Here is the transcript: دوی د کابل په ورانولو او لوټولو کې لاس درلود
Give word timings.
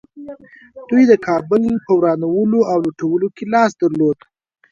دوی 0.89 1.03
د 1.11 1.13
کابل 1.27 1.63
په 1.85 1.91
ورانولو 1.99 2.59
او 2.71 2.77
لوټولو 2.85 3.27
کې 3.35 3.43
لاس 3.53 3.71
درلود 3.81 4.17